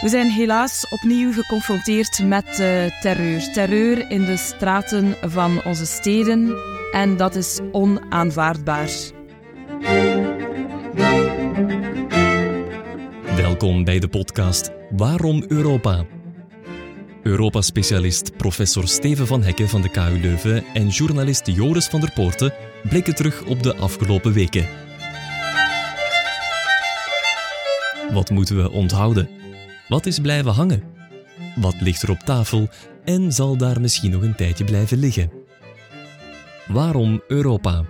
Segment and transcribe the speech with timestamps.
[0.00, 3.52] We zijn helaas opnieuw geconfronteerd met uh, terreur.
[3.52, 6.56] Terreur in de straten van onze steden
[6.92, 8.90] en dat is onaanvaardbaar.
[13.36, 16.04] Welkom bij de podcast Waarom Europa?
[17.22, 22.52] Europa-specialist professor Steven van Hekken van de KU Leuven en journalist Joris van der Poorten
[22.88, 24.66] blikken terug op de afgelopen weken.
[28.12, 29.28] Wat moeten we onthouden?
[29.88, 30.82] Wat is blijven hangen?
[31.56, 32.68] Wat ligt er op tafel
[33.04, 35.30] en zal daar misschien nog een tijdje blijven liggen?
[36.66, 37.84] Waarom Europa?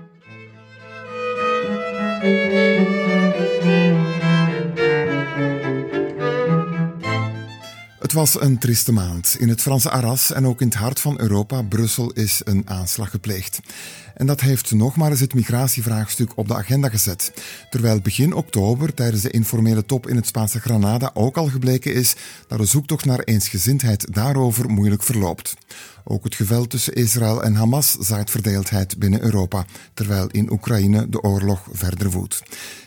[8.19, 9.37] Was een triste maand.
[9.39, 13.11] In het Franse Arras en ook in het hart van Europa, Brussel, is een aanslag
[13.11, 13.61] gepleegd.
[14.15, 17.33] En dat heeft nog maar eens het migratievraagstuk op de agenda gezet.
[17.71, 22.15] Terwijl begin oktober tijdens de informele top in het Spaanse Granada ook al gebleken is
[22.49, 25.55] dat de zoektocht naar eensgezindheid daarover moeilijk verloopt.
[26.11, 29.65] Ook het geweld tussen Israël en Hamas zaait verdeeldheid binnen Europa,
[29.95, 32.43] terwijl in Oekraïne de oorlog verder woedt.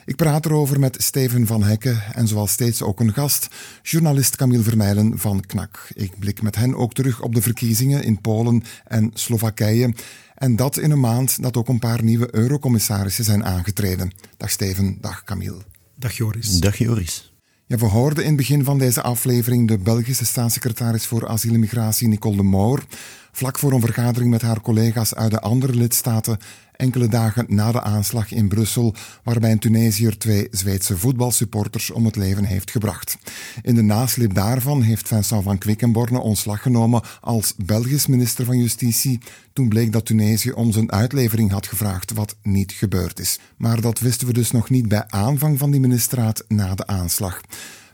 [0.06, 3.48] Ik praat erover met Steven van Hekken en zoals steeds ook een gast,
[3.82, 5.88] journalist Camille Vermeilen van KNAK.
[5.94, 9.94] Ik blik met hen ook terug op de verkiezingen in Polen en Slowakije.
[10.36, 14.12] En dat in een maand dat ook een paar nieuwe eurocommissarissen zijn aangetreden.
[14.38, 15.62] Dag Steven, dag Camille.
[15.96, 16.60] Dag Joris.
[16.60, 17.31] Dag Joris.
[17.80, 22.08] We hoorden in het begin van deze aflevering de Belgische staatssecretaris voor asiel en migratie
[22.08, 22.84] Nicole de Moor
[23.32, 26.38] vlak voor een vergadering met haar collega's uit de andere lidstaten
[26.82, 28.94] enkele dagen na de aanslag in Brussel,
[29.24, 33.18] waarbij een Tunesiër twee Zweedse voetbalsupporters om het leven heeft gebracht.
[33.62, 39.20] In de nasleep daarvan heeft Vincent van Quickenborne ontslag genomen als Belgisch minister van Justitie.
[39.54, 43.40] Toen bleek dat Tunesië om zijn uitlevering had gevraagd, wat niet gebeurd is.
[43.58, 47.42] Maar dat wisten we dus nog niet bij aanvang van die ministerraad na de aanslag.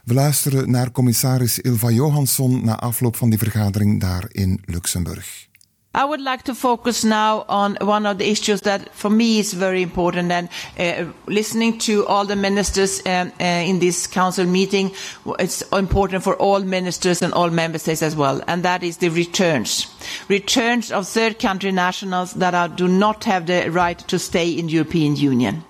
[0.08, 5.46] We luisteren naar commissaris Ilva Johansson na afloop van die vergadering daar in Luxemburg.
[5.94, 9.52] I would like to focus now on one of the issues that for me is
[9.52, 10.48] very important and
[10.78, 14.94] uh, listening to all the ministers um, uh, in this council meeting,
[15.38, 19.10] it's important for all ministers and all member states as well, and that is the
[19.10, 19.86] returns.
[20.28, 24.66] Returns of third country nationals that are, do not have the right to stay in
[24.66, 25.64] the European Union.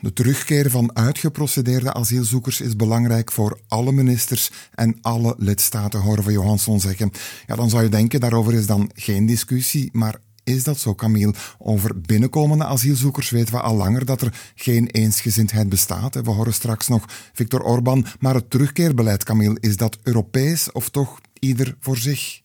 [0.00, 6.32] De terugkeer van uitgeprocedeerde asielzoekers is belangrijk voor alle ministers en alle lidstaten, horen we
[6.32, 7.10] Johansson zeggen.
[7.46, 11.34] Ja, dan zou je denken, daarover is dan geen discussie, maar is dat zo, Camille?
[11.58, 16.14] Over binnenkomende asielzoekers weten we al langer dat er geen eensgezindheid bestaat.
[16.14, 18.06] We horen straks nog Viktor Orban.
[18.20, 22.40] Maar het terugkeerbeleid, Camille, is dat Europees of toch ieder voor zich?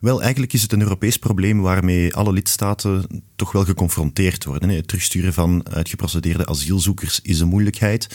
[0.00, 4.68] Wel, eigenlijk is het een Europees probleem waarmee alle lidstaten toch wel geconfronteerd worden.
[4.68, 8.08] Het terugsturen van uitgeprocedeerde asielzoekers is een moeilijkheid.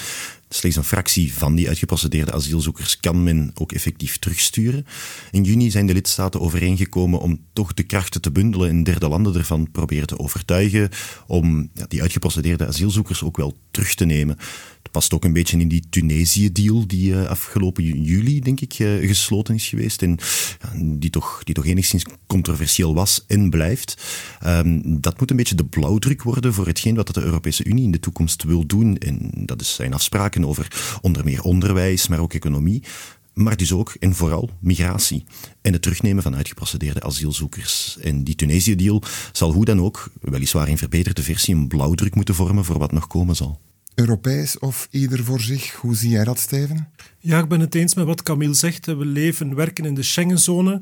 [0.53, 4.85] Slechts een fractie van die uitgeprocedeerde asielzoekers kan men ook effectief terugsturen.
[5.31, 9.35] In juni zijn de lidstaten overeengekomen om toch de krachten te bundelen in derde landen
[9.35, 10.89] ervan proberen te overtuigen
[11.27, 14.37] om die uitgeprocedeerde asielzoekers ook wel terug te nemen.
[14.81, 19.07] Het past ook een beetje in die Tunesië-deal die uh, afgelopen juli, denk ik, uh,
[19.07, 20.17] gesloten is geweest en
[20.75, 24.03] die, toch, die toch enigszins controversieel was en blijft.
[24.45, 27.91] Um, dat moet een beetje de blauwdruk worden voor hetgeen wat de Europese Unie in
[27.91, 28.97] de toekomst wil doen.
[28.97, 32.83] En dat zijn afspraken over onder meer onderwijs, maar ook economie.
[33.33, 35.23] Maar dus ook en vooral migratie
[35.61, 37.97] en het terugnemen van uitgeprocedeerde asielzoekers.
[38.01, 42.65] En die Tunesië-deal zal hoe dan ook, weliswaar in verbeterde versie, een blauwdruk moeten vormen
[42.65, 43.59] voor wat nog komen zal.
[43.95, 45.73] Europees of ieder voor zich?
[45.73, 46.87] Hoe zie jij dat, Steven?
[47.19, 48.85] Ja, ik ben het eens met wat Camille zegt.
[48.85, 50.81] We leven, werken in de Schengenzone.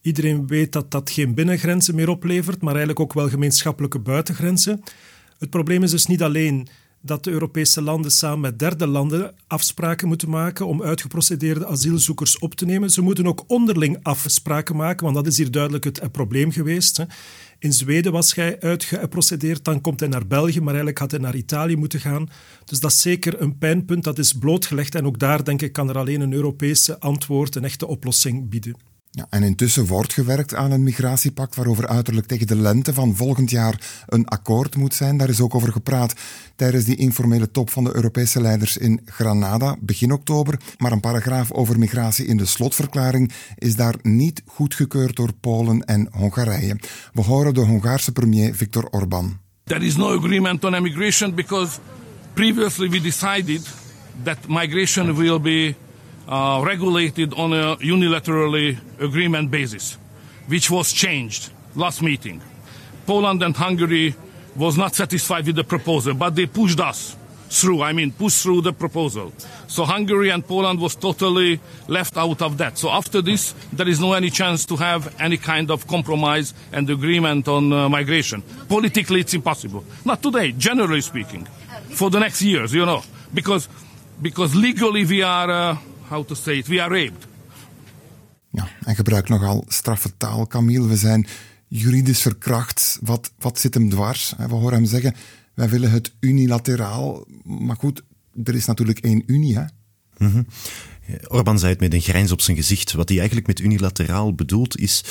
[0.00, 4.82] Iedereen weet dat dat geen binnengrenzen meer oplevert, maar eigenlijk ook wel gemeenschappelijke buitengrenzen.
[5.38, 6.68] Het probleem is dus niet alleen
[7.02, 12.54] dat de Europese landen samen met derde landen afspraken moeten maken om uitgeprocedeerde asielzoekers op
[12.54, 12.90] te nemen.
[12.90, 17.04] Ze moeten ook onderling afspraken maken, want dat is hier duidelijk het probleem geweest.
[17.58, 21.34] In Zweden was hij uitgeprocedeerd, dan komt hij naar België, maar eigenlijk had hij naar
[21.34, 22.28] Italië moeten gaan.
[22.64, 24.94] Dus dat is zeker een pijnpunt, dat is blootgelegd.
[24.94, 28.89] En ook daar, denk ik, kan er alleen een Europese antwoord, een echte oplossing bieden.
[29.12, 33.50] Ja, en intussen wordt gewerkt aan een migratiepact waarover uiterlijk tegen de lente van volgend
[33.50, 35.16] jaar een akkoord moet zijn.
[35.16, 36.14] Daar is ook over gepraat
[36.56, 40.60] tijdens die informele top van de Europese leiders in Granada begin oktober.
[40.78, 46.08] Maar een paragraaf over migratie in de slotverklaring is daar niet goedgekeurd door Polen en
[46.10, 46.76] Hongarije.
[47.12, 49.38] We horen de Hongaarse premier Viktor Orban.
[49.64, 51.78] There is no agreement on immigration because
[52.34, 53.68] previously we decided
[54.22, 55.74] that migration will be
[56.30, 59.98] uh, regulated on a unilaterally agreement basis,
[60.46, 62.40] which was changed last meeting.
[63.06, 64.14] Poland and Hungary
[64.56, 67.16] was not satisfied with the proposal, but they pushed us
[67.48, 67.82] through.
[67.82, 69.32] I mean, pushed through the proposal.
[69.66, 72.78] So Hungary and Poland was totally left out of that.
[72.78, 76.88] So after this, there is no any chance to have any kind of compromise and
[76.88, 78.42] agreement on uh, migration.
[78.68, 79.84] Politically, it's impossible.
[80.04, 81.48] Not today, generally speaking,
[81.90, 83.02] for the next years, you know,
[83.34, 83.68] because
[84.22, 85.76] because legally we are, uh,
[86.10, 87.26] how to say it, we are raped.
[88.50, 90.88] Ja, en gebruikt nogal straffe taal, Camille.
[90.88, 91.26] We zijn
[91.68, 92.98] juridisch verkracht.
[93.02, 94.34] Wat, wat zit hem dwars?
[94.36, 95.14] We horen hem zeggen,
[95.54, 97.26] wij willen het unilateraal.
[97.44, 98.02] Maar goed,
[98.44, 99.64] er is natuurlijk één unie, hè?
[100.18, 100.46] Mm
[101.28, 102.92] Orbán zei het met een grijns op zijn gezicht.
[102.92, 105.04] Wat hij eigenlijk met unilateraal bedoelt is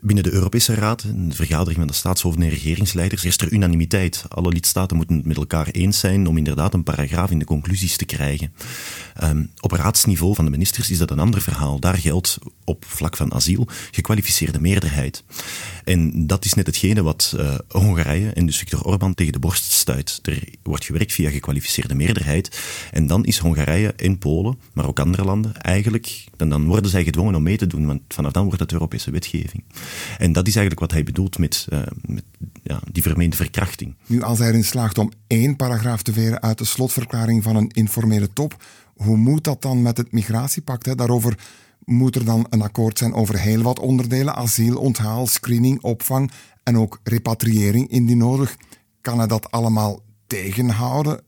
[0.00, 4.24] Binnen de Europese Raad, een vergadering van de staatshoofden en regeringsleiders, is er unanimiteit.
[4.28, 7.96] Alle lidstaten moeten het met elkaar eens zijn om inderdaad een paragraaf in de conclusies
[7.96, 8.52] te krijgen.
[9.22, 11.80] Um, op raadsniveau van de ministers is dat een ander verhaal.
[11.80, 15.24] Daar geldt op vlak van asiel gekwalificeerde meerderheid.
[15.84, 19.72] En dat is net hetgene wat uh, Hongarije en dus Viktor Orbán tegen de borst
[19.72, 20.18] stuit.
[20.22, 22.60] Er wordt gewerkt via gekwalificeerde meerderheid.
[22.90, 27.04] En dan is Hongarije en Polen, maar ook andere landen, eigenlijk, dan, dan worden zij
[27.04, 29.64] gedwongen om mee te doen, want vanaf dan wordt het Europese wetgeving.
[30.18, 32.24] En dat is eigenlijk wat hij bedoelt met, uh, met
[32.62, 33.94] ja, die vermeende verkrachting.
[34.06, 37.68] Nu, als hij erin slaagt om één paragraaf te veren uit de slotverklaring van een
[37.68, 38.64] informele top,
[38.96, 40.86] hoe moet dat dan met het migratiepact?
[40.86, 40.94] Hè?
[40.94, 41.38] Daarover
[41.84, 46.30] moet er dan een akkoord zijn over heel wat onderdelen: asiel, onthaal, screening, opvang
[46.62, 48.56] en ook repatriëring indien nodig.
[49.00, 51.20] Kan hij dat allemaal tegenhouden?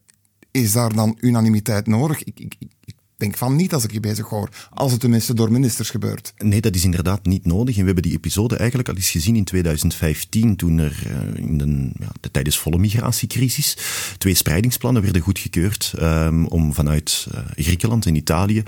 [0.50, 2.22] Is daar dan unanimiteit nodig?
[2.22, 5.52] Ik, ik, ik denk van niet als ik je bezig hoor, als het tenminste door
[5.52, 6.32] ministers gebeurt.
[6.38, 7.74] Nee, dat is inderdaad niet nodig.
[7.74, 11.58] En we hebben die episode eigenlijk al eens gezien in 2015, toen er uh, in
[11.58, 13.76] de, tijdens volle migratiecrisis
[14.18, 18.62] twee spreidingsplannen werden goedgekeurd um, om vanuit uh, Griekenland en Italië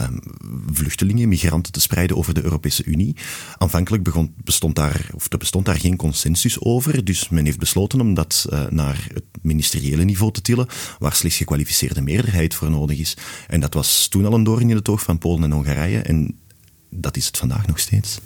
[0.00, 0.20] um,
[0.72, 3.16] vluchtelingen, migranten te spreiden over de Europese Unie.
[3.58, 8.00] Aanvankelijk begon, bestond, daar, of er bestond daar geen consensus over, dus men heeft besloten
[8.00, 10.66] om dat uh, naar het ministeriële niveau te tillen,
[10.98, 13.16] waar slechts gekwalificeerde meerderheid voor nodig is.
[13.46, 16.38] En dat was toen al een doorn in het oog van Polen en Hongarije en
[16.90, 18.20] dat is het vandaag nog steeds.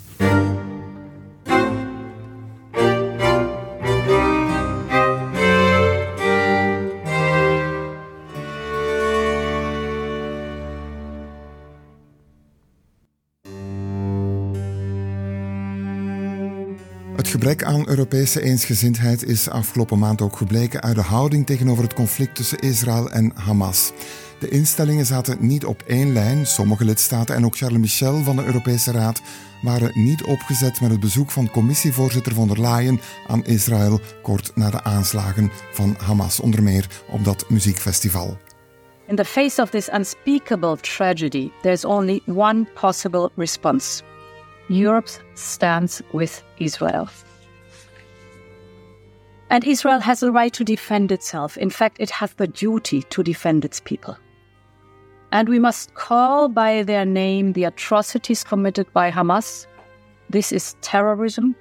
[17.15, 21.93] Het gebrek aan Europese eensgezindheid is afgelopen maand ook gebleken uit de houding tegenover het
[21.93, 23.91] conflict tussen Israël en Hamas.
[24.39, 26.45] De instellingen zaten niet op één lijn.
[26.45, 29.21] Sommige lidstaten en ook Charles Michel van de Europese Raad
[29.61, 34.69] waren niet opgezet met het bezoek van commissievoorzitter von der Leyen aan Israël kort na
[34.69, 38.37] de aanslagen van Hamas, onder meer op dat muziekfestival.
[39.07, 44.03] In the face of this unspeakable tragedy, there's only one possible response.
[44.67, 47.07] Europe stands with Israel.
[49.47, 51.57] And Israel has the right to defend itself.
[51.57, 54.17] In fact, it has the duty to defend its people.
[55.31, 59.67] And we must call by their name the atrocities committed by Hamas.
[60.29, 61.55] This is terrorism.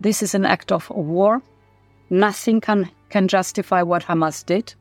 [0.00, 1.40] This is an act of war.
[2.10, 4.74] Nothing can, can justify what Hamas did.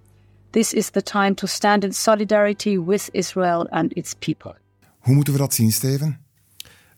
[0.51, 4.55] This is the time to stand in solidarity with Israel and its people.
[4.99, 6.24] Hoe moeten we dat zien, Steven?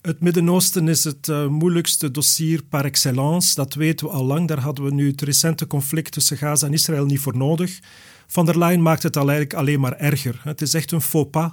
[0.07, 3.55] Het Midden-Oosten is het uh, moeilijkste dossier par excellence.
[3.55, 4.47] Dat weten we al lang.
[4.47, 7.79] Daar hadden we nu het recente conflict tussen Gaza en Israël niet voor nodig.
[8.27, 10.39] Van der Leyen maakt het eigenlijk alleen maar erger.
[10.43, 11.51] Het is echt een faux pas.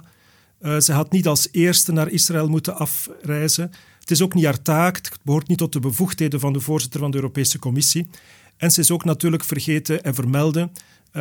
[0.61, 3.71] Uh, ze had niet als eerste naar Israël moeten afreizen.
[3.99, 4.95] Het is ook niet haar taak.
[4.95, 8.07] Het behoort niet tot de bevoegdheden van de voorzitter van de Europese Commissie.
[8.57, 10.71] En ze is ook natuurlijk vergeten en vermelden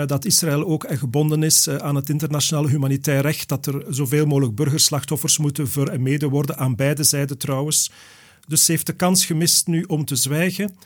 [0.06, 4.54] dat Israël ook gebonden is uh, aan het internationale humanitair recht, dat er zoveel mogelijk
[4.54, 7.90] burgerslachtoffers moeten voor en mede worden, aan beide zijden trouwens.
[8.46, 10.76] Dus ze heeft de kans gemist nu om te zwijgen.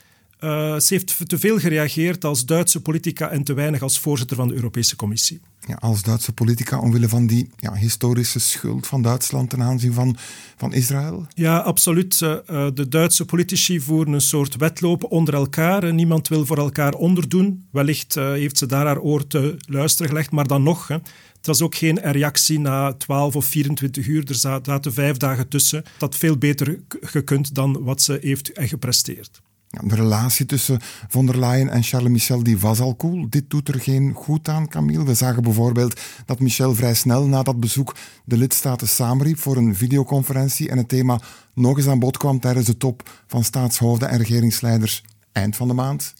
[0.40, 4.48] Uh, ze heeft te veel gereageerd als Duitse politica en te weinig als voorzitter van
[4.48, 5.40] de Europese Commissie.
[5.66, 10.16] Ja, als Duitse politica omwille van die ja, historische schuld van Duitsland ten aanzien van,
[10.56, 11.26] van Israël?
[11.34, 12.20] Ja, absoluut.
[12.20, 15.94] Uh, de Duitse politici voeren een soort wedlopen onder elkaar.
[15.94, 17.66] Niemand wil voor elkaar onderdoen.
[17.70, 20.88] Wellicht uh, heeft ze daar haar oor te luisteren gelegd, maar dan nog.
[20.88, 20.94] Hè.
[21.36, 24.28] Het was ook geen reactie na 12 of 24 uur.
[24.28, 25.82] Er zaten vijf dagen tussen.
[25.98, 29.40] Dat veel beter gekund dan wat ze heeft gepresteerd.
[29.70, 33.26] De relatie tussen von der Leyen en Charles Michel die was al cool.
[33.28, 35.04] Dit doet er geen goed aan, Camille.
[35.04, 37.94] We zagen bijvoorbeeld dat Michel vrij snel na dat bezoek
[38.24, 41.20] de lidstaten samenriep voor een videoconferentie en het thema
[41.54, 45.74] nog eens aan bod kwam tijdens de top van staatshoofden en regeringsleiders eind van de
[45.74, 46.14] maand.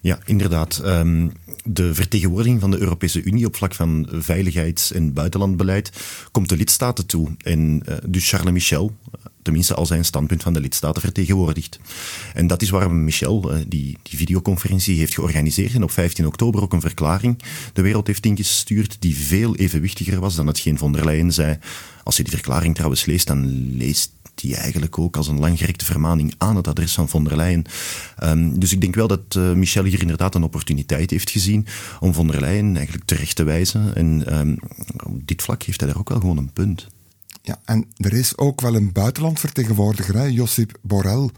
[0.00, 0.80] Ja, inderdaad.
[0.84, 1.32] Um,
[1.64, 5.90] de vertegenwoordiging van de Europese Unie op vlak van veiligheids- en buitenlandbeleid
[6.30, 7.28] komt de lidstaten toe.
[7.38, 8.96] En uh, dus Charles Michel,
[9.48, 11.78] tenminste als hij een standpunt van de lidstaten vertegenwoordigt.
[12.34, 16.62] En dat is waarom Michel uh, die, die videoconferentie heeft georganiseerd en op 15 oktober
[16.62, 17.38] ook een verklaring
[17.72, 21.58] de wereld heeft ingestuurd die veel evenwichtiger was dan hetgeen von der Leyen zei.
[22.02, 26.34] Als je die verklaring trouwens leest, dan leest die eigenlijk ook als een langgerekte vermaning
[26.38, 27.64] aan het adres van von der Leyen.
[28.24, 31.66] Um, dus ik denk wel dat uh, Michel hier inderdaad een opportuniteit heeft gezien
[32.00, 33.94] om von der Leyen eigenlijk terecht te wijzen.
[33.94, 34.58] En um,
[35.04, 36.86] op dit vlak heeft hij daar ook wel gewoon een punt.
[37.48, 40.24] Ja, en er is ook wel een buitenlandvertegenwoordiger, hè?
[40.24, 41.30] Josip Borrell.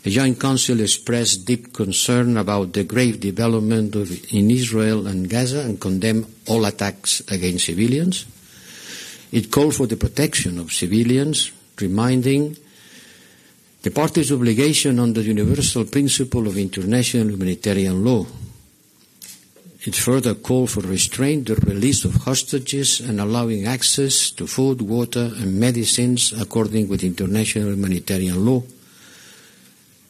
[0.00, 5.62] The Joint Council expressed deep concern about the grave development of in Israel and Gaza
[5.62, 8.26] and condemned all attacks against civilians.
[9.28, 12.56] It called for the protection of civilians, reminding
[13.80, 18.26] the parties' obligation under the universal principle of international humanitarian law.
[19.86, 25.30] It further called for restraint, the release of hostages, and allowing access to food, water,
[25.36, 28.64] and medicines according with international humanitarian law.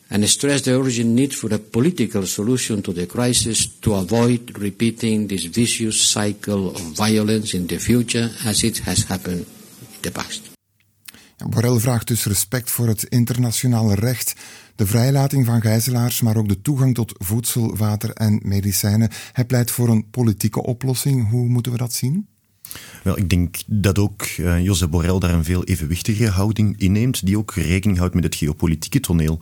[0.09, 5.27] And stressed the urgent need for a political solution to the crisis to avoid repeating
[5.27, 10.57] this vicious cycle of violence in the future as it has happened in the past.
[11.45, 14.35] Borrell vraagt dus respect voor het internationale recht,
[14.77, 19.11] de vrijlating van gijzelaars, maar ook de toegang tot voedsel, water en medicijnen.
[19.33, 21.31] Hij pleit voor een politieke oplossing.
[21.31, 22.27] Hoe moeten we dat zien?
[23.03, 27.39] Wel, ik denk dat ook uh, Josep Borrell daar een veel evenwichtige houding inneemt, die
[27.39, 29.39] ook rekening houdt met het geopolitieke toneel.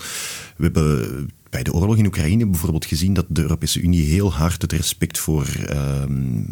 [0.57, 4.63] We hebben bij de oorlog in Oekraïne bijvoorbeeld gezien dat de Europese Unie heel hard
[4.63, 6.43] het respect voor ehm,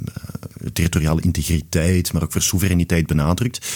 [0.73, 3.67] territoriale integriteit, maar ook voor soevereiniteit benadrukt.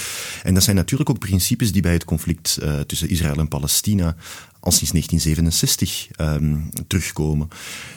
[0.42, 4.16] En dat zijn natuurlijk ook principes die bij het conflict uh, tussen Israël en Palestina
[4.66, 7.48] al sinds 1967 um, terugkomen.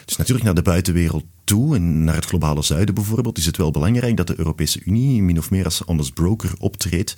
[0.06, 3.72] Dus natuurlijk naar de buitenwereld toe en naar het globale zuiden bijvoorbeeld is het wel
[3.72, 7.14] belangrijk dat de Europese Unie min of meer als honest broker optreedt.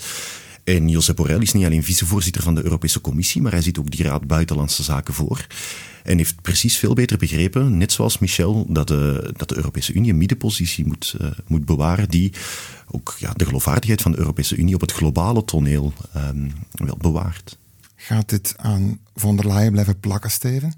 [0.63, 3.91] En Josep Borrell is niet alleen vicevoorzitter van de Europese Commissie, maar hij ziet ook
[3.91, 5.47] die Raad Buitenlandse Zaken voor.
[6.03, 10.11] En heeft precies veel beter begrepen, net zoals Michel, dat de, dat de Europese Unie
[10.11, 12.33] een middenpositie moet, uh, moet bewaren die
[12.87, 17.57] ook ja, de geloofwaardigheid van de Europese Unie op het globale toneel um, wel bewaart.
[18.03, 20.73] Gaat dit aan von der Leyen blijven plakken, Steven?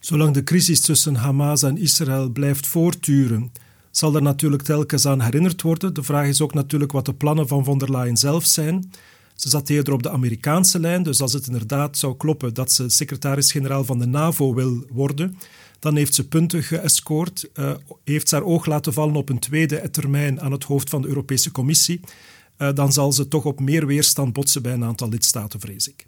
[0.00, 3.52] Zolang de crisis tussen Hamas en Israël blijft voortduren,
[3.90, 5.94] zal er natuurlijk telkens aan herinnerd worden.
[5.94, 8.90] De vraag is ook natuurlijk wat de plannen van von der Leyen zelf zijn.
[9.34, 12.88] Ze zat eerder op de Amerikaanse lijn, dus als het inderdaad zou kloppen dat ze
[12.88, 15.38] secretaris-generaal van de NAVO wil worden,
[15.78, 17.70] dan heeft ze punten geëscoord, uh,
[18.04, 21.08] heeft ze haar oog laten vallen op een tweede termijn aan het hoofd van de
[21.08, 22.00] Europese Commissie.
[22.58, 26.06] Uh, dan zal ze toch op meer weerstand botsen bij een aantal lidstaten, vrees ik.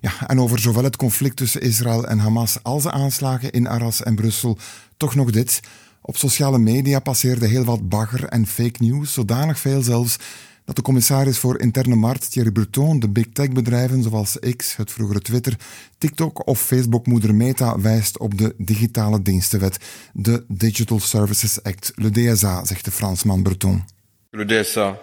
[0.00, 4.02] Ja, en over zowel het conflict tussen Israël en Hamas als de aanslagen in Arras
[4.02, 4.58] en Brussel,
[4.96, 5.60] toch nog dit.
[6.02, 10.16] Op sociale media passeerde heel wat bagger en fake news, zodanig veel zelfs
[10.64, 14.90] dat de commissaris voor interne markt Thierry Breton de big tech bedrijven zoals X, het
[14.90, 15.56] vroegere Twitter,
[15.98, 19.78] TikTok of Facebook-moeder Meta wijst op de digitale dienstenwet,
[20.12, 23.84] de Digital Services Act, le DSA, zegt de Fransman Breton.
[24.30, 24.98] Le DSA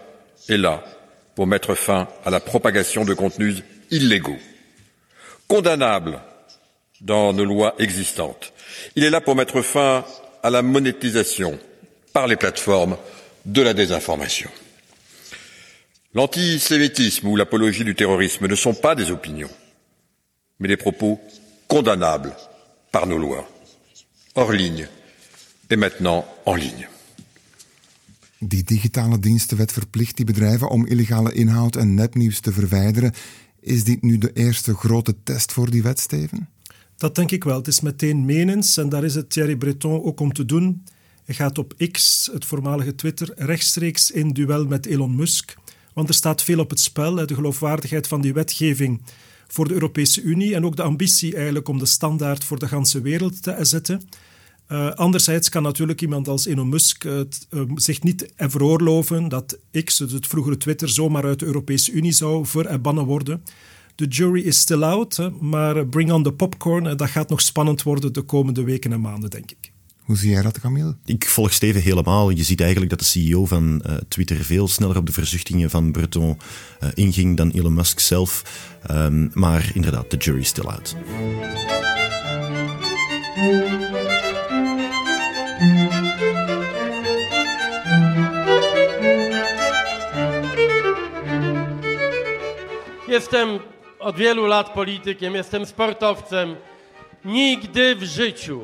[0.50, 0.84] est là
[1.36, 4.38] pour mettre fin à la propagation de contenus illégaux,
[5.48, 6.20] condamnables
[7.02, 8.54] dans nos lois existantes.
[8.96, 10.06] Il est là pour mettre fin
[10.42, 11.60] à la monétisation
[12.14, 12.98] par les plateformes
[13.46, 14.50] de la désinformation.
[16.14, 19.50] L'antisémitisme ou l'apologie du terrorisme ne sont pas des opinions,
[20.60, 21.20] mais des propos
[21.68, 22.36] condamnables
[22.92, 23.48] par nos lois,
[24.36, 24.88] hors ligne
[25.70, 26.88] et maintenant en ligne.
[28.48, 33.14] Die digitale dienstenwet verplicht die bedrijven om illegale inhoud en nepnieuws te verwijderen.
[33.60, 36.50] Is dit nu de eerste grote test voor die wet, Steven?
[36.98, 37.58] Dat denk ik wel.
[37.58, 40.84] Het is meteen menens en daar is het Thierry Breton ook om te doen.
[41.26, 45.56] Hij gaat op X, het voormalige Twitter, rechtstreeks in duel met Elon Musk.
[45.94, 49.02] Want er staat veel op het spel, de geloofwaardigheid van die wetgeving
[49.48, 53.02] voor de Europese Unie en ook de ambitie eigenlijk om de standaard voor de ganse
[53.02, 54.02] wereld te zetten.
[54.74, 57.22] Uh, anderzijds kan natuurlijk iemand als Elon Musk uh,
[57.76, 63.06] zich niet veroorloven dat X, het vroegere Twitter, zomaar uit de Europese Unie zou verbannen
[63.06, 63.44] worden.
[63.96, 66.98] De jury is still out, maar bring on the popcorn.
[66.98, 69.72] Dat gaat nog spannend worden de komende weken en maanden, denk ik.
[70.04, 70.96] Hoe zie jij dat, Camille?
[71.06, 72.30] Ik volg Steven helemaal.
[72.30, 75.92] Je ziet eigenlijk dat de CEO van uh, Twitter veel sneller op de verzuchtingen van
[75.92, 76.38] Breton
[76.84, 78.44] uh, inging dan Elon Musk zelf.
[78.92, 80.96] Um, maar inderdaad, de jury is still out.
[93.14, 93.60] Jestem
[94.00, 96.56] od wielu lat politykiem, jestem sportowcem.
[97.26, 98.62] Nigdy w życiu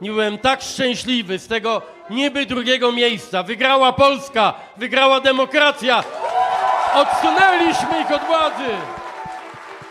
[0.00, 3.42] nie byłem tak szczęśliwy z tego niby drugiego miejsca.
[3.42, 6.04] Wygrała Polska, wygrała demokracja.
[6.94, 8.70] Odsunęliśmy ich od władzy.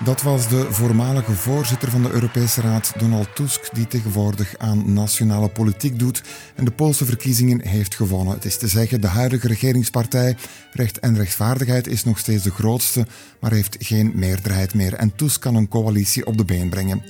[0.03, 5.49] Dat was de voormalige voorzitter van de Europese Raad, Donald Tusk, die tegenwoordig aan nationale
[5.49, 6.23] politiek doet
[6.55, 8.33] en de Poolse verkiezingen heeft gewonnen.
[8.33, 10.35] Het is te zeggen, de huidige regeringspartij
[10.71, 13.07] Recht en Rechtvaardigheid is nog steeds de grootste,
[13.39, 14.93] maar heeft geen meerderheid meer.
[14.93, 17.03] En Tusk kan een coalitie op de been brengen.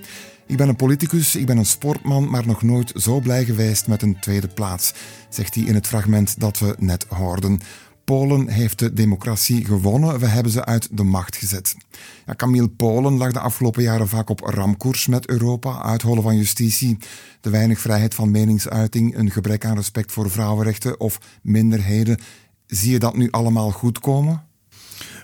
[0.45, 4.01] Ik ben een politicus, ik ben een sportman, maar nog nooit zo blij geweest met
[4.01, 4.93] een tweede plaats,
[5.29, 7.59] zegt hij in het fragment dat we net hoorden.
[8.07, 10.19] Polen heeft de democratie gewonnen.
[10.19, 11.75] We hebben ze uit de macht gezet.
[12.25, 15.81] Ja, Camille Polen lag de afgelopen jaren vaak op ramkoers met Europa.
[15.81, 16.97] Uithollen van justitie,
[17.41, 22.17] de weinig vrijheid van meningsuiting, een gebrek aan respect voor vrouwenrechten of minderheden.
[22.67, 24.43] Zie je dat nu allemaal goed komen?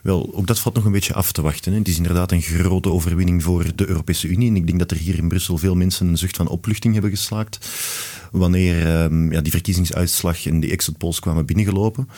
[0.03, 1.73] Wel, ook dat valt nog een beetje af te wachten.
[1.73, 4.49] Het is inderdaad een grote overwinning voor de Europese Unie.
[4.49, 7.11] En ik denk dat er hier in Brussel veel mensen een zucht van opluchting hebben
[7.11, 7.69] geslaakt.
[8.31, 12.09] Wanneer um, ja, die verkiezingsuitslag en die exit polls kwamen binnengelopen.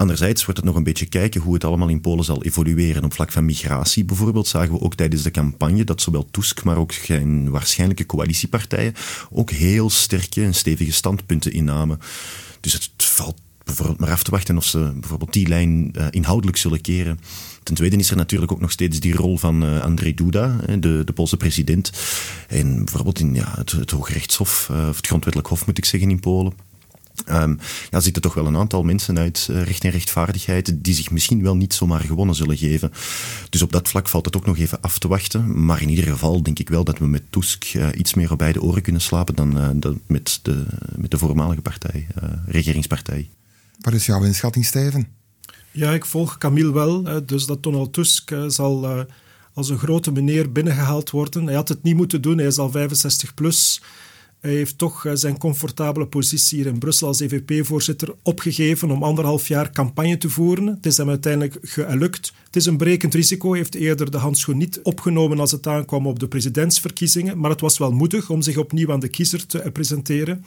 [0.00, 3.04] Anderzijds wordt het nog een beetje kijken hoe het allemaal in Polen zal evolueren.
[3.04, 6.76] Op vlak van migratie bijvoorbeeld zagen we ook tijdens de campagne dat zowel Tusk, maar
[6.76, 8.94] ook geen waarschijnlijke coalitiepartijen
[9.30, 11.98] ook heel sterke en stevige standpunten innamen.
[12.60, 16.56] Dus het valt bijvoorbeeld maar af te wachten of ze bijvoorbeeld die lijn uh, inhoudelijk
[16.56, 17.20] zullen keren.
[17.62, 21.02] Ten tweede is er natuurlijk ook nog steeds die rol van uh, Andrzej Duda, de,
[21.04, 21.92] de Poolse president.
[22.48, 26.10] En bijvoorbeeld in ja, het, het Hoogrechtshof, uh, of het Grondwettelijk Hof moet ik zeggen
[26.10, 26.69] in Polen.
[27.28, 27.58] Um,
[27.90, 31.42] ja, zitten toch wel een aantal mensen uit uh, recht en rechtvaardigheid die zich misschien
[31.42, 32.92] wel niet zomaar gewonnen zullen geven.
[33.50, 35.64] Dus op dat vlak valt het ook nog even af te wachten.
[35.64, 38.38] Maar in ieder geval denk ik wel dat we met Tusk uh, iets meer op
[38.38, 40.64] beide oren kunnen slapen dan, uh, dan met, de,
[40.96, 42.06] met de voormalige partij,
[42.46, 43.28] regeringspartij.
[43.80, 45.08] Wat is jouw inschatting, Steven?
[45.70, 47.24] Ja, ik volg Camille wel.
[47.26, 49.06] Dus dat Donald Tusk zal
[49.54, 51.46] als een grote meneer binnengehaald worden.
[51.46, 53.80] Hij had het niet moeten doen, hij is al 65 plus.
[54.40, 59.70] Hij heeft toch zijn comfortabele positie hier in Brussel als EVP-voorzitter opgegeven om anderhalf jaar
[59.70, 60.66] campagne te voeren.
[60.66, 62.32] Het is hem uiteindelijk gelukt.
[62.44, 63.48] Het is een brekend risico.
[63.48, 67.60] Hij heeft eerder de handschoen niet opgenomen als het aankwam op de presidentsverkiezingen, maar het
[67.60, 70.44] was wel moedig om zich opnieuw aan de kiezer te presenteren.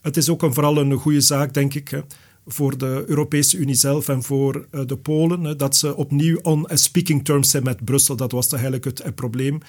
[0.00, 2.02] Het is ook een, vooral een goede zaak, denk ik,
[2.46, 7.24] voor de Europese Unie zelf en voor eh, de Polen, dat ze opnieuw on speaking
[7.24, 8.16] terms zijn met Brussel.
[8.16, 9.60] Dat was eigenlijk het probleem.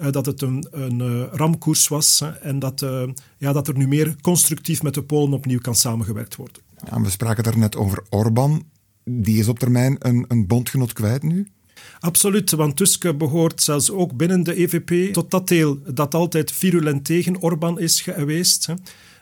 [0.00, 3.02] Eh, dat het een, een uh, ramkoers was en dat, uh,
[3.38, 6.62] ja, dat er nu meer constructief met de Polen opnieuw kan samengewerkt worden.
[6.90, 8.62] Ja, we spraken daarnet over Orbán.
[9.04, 11.48] Die is op termijn een, een bondgenoot kwijt nu?
[12.00, 17.04] Absoluut, want Tusk behoort zelfs ook binnen de EVP tot dat deel dat altijd virulent
[17.04, 18.68] tegen Orbán is geweest.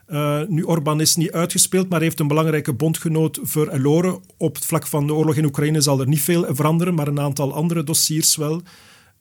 [0.09, 4.21] Uh, nu, Orbán is niet uitgespeeld, maar heeft een belangrijke bondgenoot verloren.
[4.37, 7.21] Op het vlak van de oorlog in Oekraïne zal er niet veel veranderen, maar een
[7.21, 8.62] aantal andere dossiers wel.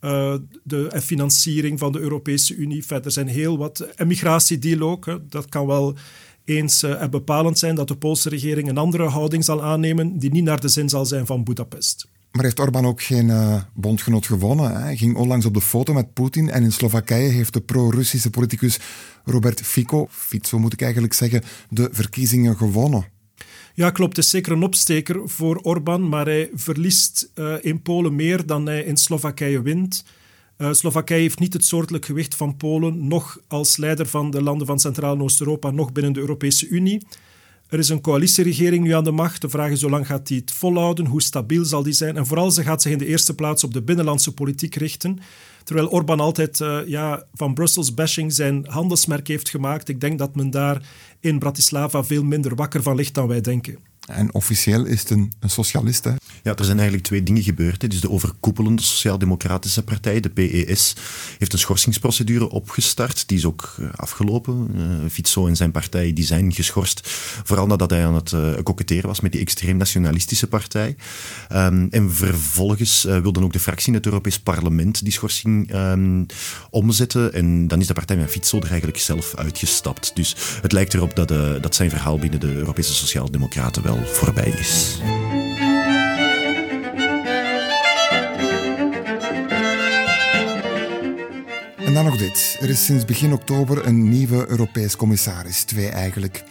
[0.02, 2.86] Uh, de financiering van de Europese Unie.
[2.86, 3.88] Verder zijn heel wat.
[3.96, 5.96] Emigratiedialoog, dat kan wel
[6.46, 10.44] eens uh, bepalend zijn dat de Poolse regering een andere houding zal aannemen die niet
[10.44, 12.08] naar de zin zal zijn van Budapest.
[12.32, 14.72] Maar heeft Orbán ook geen uh, bondgenoot gewonnen?
[14.72, 14.80] Hè?
[14.80, 18.80] Hij ging onlangs op de foto met Poetin en in Slowakije heeft de pro-Russische politicus
[19.26, 23.06] Robert Fico, Fico moet ik eigenlijk zeggen, de verkiezingen gewonnen.
[23.78, 24.16] Ja, klopt.
[24.16, 28.66] Het is zeker een opsteker voor Orbán, maar hij verliest uh, in Polen meer dan
[28.66, 30.06] hij in Slowakije wint.
[30.58, 34.68] Uh, Slowakije heeft niet het soortelijk gewicht van Polen, nog als leider van de landen
[34.68, 37.02] van Centraal- en Oost-Europa, nog binnen de Europese Unie.
[37.70, 39.42] Er is een coalitieregering nu aan de macht.
[39.42, 42.18] De vraag is hoe lang gaat die het volhouden, hoe stabiel zal die zijn.
[42.18, 45.20] En vooral ze gaat zich in de eerste plaats op de binnenlandse politiek richten.
[45.64, 49.90] Terwijl Orbán altijd uh, ja, van Brussels bashing zijn handelsmerk heeft gemaakt.
[49.90, 50.82] Ik denk dat men daar
[51.20, 53.78] in Bratislava veel minder wakker van ligt dan wij denken.
[54.08, 56.12] En officieel is het een, een socialist, hè?
[56.44, 57.90] Ja, er zijn eigenlijk twee dingen gebeurd.
[57.90, 60.96] Dus de overkoepelende Sociaal-Democratische Partij, de PES,
[61.38, 63.28] heeft een schorsingsprocedure opgestart.
[63.28, 64.72] Die is ook uh, afgelopen.
[64.76, 67.02] Uh, en zijn partij die zijn geschorst.
[67.44, 70.96] Vooral nadat hij aan het uh, koketteren was met die extreem nationalistische partij.
[71.54, 76.26] Um, en vervolgens wilde ook de fractie in het Europees Parlement die schorsing um,
[76.70, 77.34] omzetten.
[77.34, 80.12] En dan is de partij van Fico er eigenlijk zelf uitgestapt.
[80.16, 81.28] Dus het lijkt erop dat,
[81.62, 85.00] dat zijn verhaal binnen de Europese Sociaal-Democraten wel voorbij is.
[91.78, 92.58] En dan nog dit.
[92.60, 95.64] Er is sinds begin oktober een nieuwe Europees commissaris.
[95.64, 96.44] Twee eigenlijk.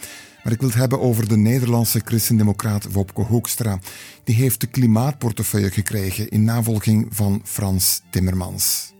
[0.43, 3.79] Maar ik wil het hebben over de Nederlandse christendemocraat Wopke Hoekstra.
[4.23, 8.91] Die heeft de klimaatportefeuille gekregen in navolging van Frans Timmermans.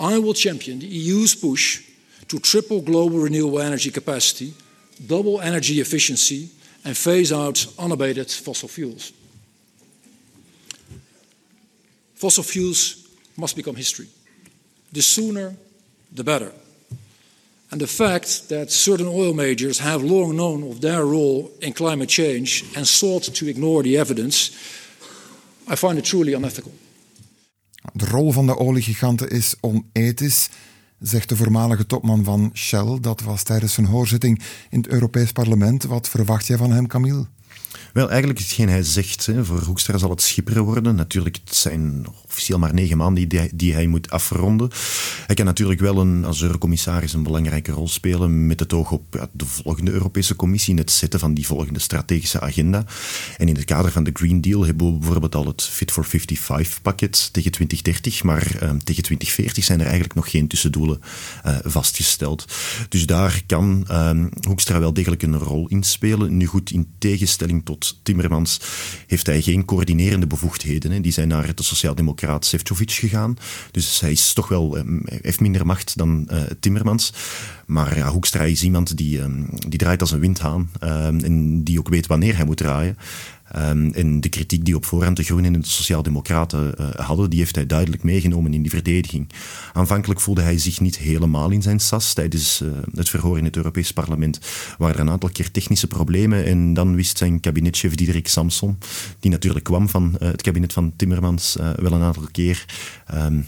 [0.00, 1.80] I will champion the EU's push
[2.26, 4.52] to triple global renewable energy capacity,
[4.96, 6.48] double energy efficiency
[6.84, 9.12] and phase out unabated fossil fuels.
[12.14, 14.06] Fossil fuels must become history.
[14.92, 15.54] The sooner,
[16.14, 16.52] the better.
[17.70, 22.10] And the fact that certain oil majors have long known of their role in climate
[22.10, 24.50] change and sought to ignore the evidence,
[25.66, 26.72] I find it truly unethical.
[27.94, 30.48] De rol van de oliegiganten is onethisch,
[31.02, 32.98] zegt de voormalige topman van Shell.
[33.00, 35.84] Dat was tijdens zijn hoorzitting in het Europees Parlement.
[35.84, 37.26] Wat verwacht jij van hem, Camille?
[37.92, 39.26] Wel, eigenlijk is hetgeen hij zegt.
[39.26, 39.44] Hè.
[39.44, 40.94] Voor Hoekstra zal het schipperen worden.
[40.94, 44.70] Natuurlijk, het zijn officieel maar negen maanden die, die hij moet afronden.
[45.26, 49.02] Hij kan natuurlijk wel een, als eurocommissaris een belangrijke rol spelen met het oog op
[49.10, 52.84] ja, de volgende Europese Commissie, in het zetten van die volgende strategische agenda.
[53.36, 56.06] En in het kader van de Green Deal hebben we bijvoorbeeld al het Fit for
[56.06, 61.00] 55-pakket tegen 2030, maar uh, tegen 2040 zijn er eigenlijk nog geen tussendoelen
[61.46, 62.44] uh, vastgesteld.
[62.88, 64.10] Dus daar kan uh,
[64.48, 66.36] Hoekstra wel degelijk een rol in spelen.
[66.36, 68.60] Nu goed, in tegenstelling tot Timmermans
[69.06, 70.90] heeft hij geen coördinerende bevoegdheden.
[70.90, 71.00] Hè.
[71.00, 73.36] Die zijn naar de Sociaaldemocraten Raad Sefcovic gegaan.
[73.70, 77.12] Dus hij is toch wel, ehm, heeft minder macht dan uh, Timmermans.
[77.66, 80.70] Maar ja, Hoekstra is iemand die, um, die draait als een windhaan.
[80.80, 82.96] Um, en die ook weet wanneer hij moet draaien.
[83.56, 87.38] Um, en de kritiek die op voorhand de Groenen en de Sociaaldemocraten uh, hadden, die
[87.38, 89.30] heeft hij duidelijk meegenomen in die verdediging.
[89.72, 92.12] Aanvankelijk voelde hij zich niet helemaal in zijn sas.
[92.12, 94.38] Tijdens uh, het verhoor in het Europees Parlement
[94.78, 96.44] waren er een aantal keer technische problemen.
[96.44, 98.78] En dan wist zijn kabinetchef Diederik Samson,
[99.20, 102.64] die natuurlijk kwam van uh, het kabinet van Timmermans, wel een aantal keer
[103.14, 103.46] um,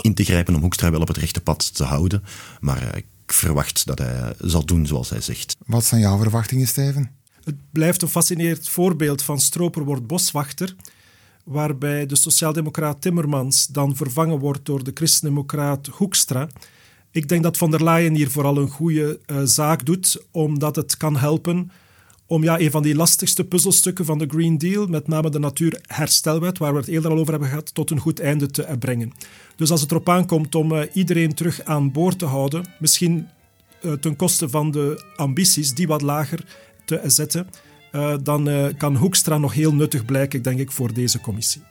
[0.00, 2.22] in te grijpen om Hoekstra wel op het rechte pad te houden.
[2.60, 5.56] Maar ik verwacht dat hij zal doen zoals hij zegt.
[5.66, 7.21] Wat zijn jouw verwachtingen, Steven?
[7.44, 10.74] Het blijft een fascinerend voorbeeld van stroper wordt boswachter,
[11.44, 16.48] waarbij de sociaaldemocraat Timmermans dan vervangen wordt door de christendemocraat Hoekstra.
[17.10, 20.96] Ik denk dat van der Leyen hier vooral een goede uh, zaak doet, omdat het
[20.96, 21.70] kan helpen
[22.26, 26.58] om ja, een van die lastigste puzzelstukken van de Green Deal, met name de Natuurherstelwet,
[26.58, 29.12] waar we het eerder al over hebben gehad, tot een goed einde te brengen.
[29.56, 33.28] Dus als het erop aankomt om uh, iedereen terug aan boord te houden, misschien
[33.82, 36.44] uh, ten koste van de ambities die wat lager
[37.00, 37.46] te zetten,
[37.92, 41.62] uh, dan uh, kan Hoekstra nog heel nuttig blijken, denk ik, voor deze commissie.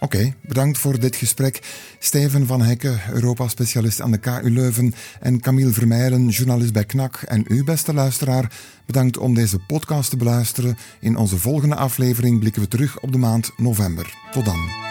[0.00, 1.60] Oké, bedankt voor dit gesprek.
[1.98, 7.16] Steven van Hekken, Europa-specialist aan de KU Leuven en Camille Vermeijlen, journalist bij KNAK.
[7.16, 8.52] En u, beste luisteraar,
[8.86, 10.76] bedankt om deze podcast te beluisteren.
[11.00, 14.14] In onze volgende aflevering blikken we terug op de maand november.
[14.32, 14.86] Tot dan.